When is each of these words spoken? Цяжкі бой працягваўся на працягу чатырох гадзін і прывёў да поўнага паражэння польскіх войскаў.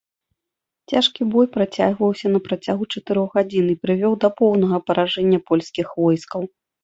Цяжкі 0.91 1.21
бой 1.33 1.47
працягваўся 1.57 2.27
на 2.37 2.41
працягу 2.47 2.83
чатырох 2.97 3.29
гадзін 3.39 3.65
і 3.75 3.77
прывёў 3.85 4.13
да 4.23 4.29
поўнага 4.41 4.77
паражэння 4.91 5.39
польскіх 5.51 5.87
войскаў. 6.01 6.41